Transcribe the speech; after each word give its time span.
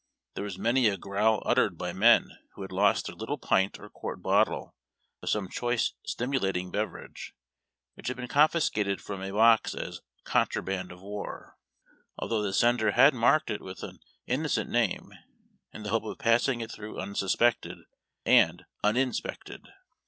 There 0.33 0.43
was 0.43 0.57
many 0.57 0.87
a 0.87 0.97
growl 0.97 1.43
uttered 1.45 1.77
by 1.77 1.93
men 1.93 2.31
who 2.55 2.63
had 2.63 2.71
lost 2.71 3.05
their 3.05 3.15
little 3.15 3.37
pint 3.37 3.79
or 3.79 3.87
quart 3.87 4.19
bottle 4.19 4.73
of 5.21 5.29
some 5.29 5.47
choice 5.47 5.93
stimulating 6.07 6.71
bever 6.71 7.05
age, 7.05 7.35
which 7.93 8.07
had 8.07 8.17
been 8.17 8.27
confiscated 8.27 8.99
from 8.99 9.21
a 9.21 9.29
box 9.29 9.75
as 9.75 10.01
"contraband 10.23 10.91
of 10.91 11.03
war," 11.03 11.55
although 12.17 12.41
the 12.41 12.51
sender 12.51 12.93
had 12.93 13.13
marked 13.13 13.51
it 13.51 13.61
with 13.61 13.83
an 13.83 13.99
inno 14.27 14.49
cent 14.49 14.71
name, 14.71 15.13
in 15.71 15.83
the 15.83 15.89
hope 15.89 16.05
of 16.05 16.17
passing 16.17 16.61
it 16.61 16.71
through 16.71 16.99
unsuspected 16.99 17.77
and 18.25 18.65
uninspected. 18.83 19.67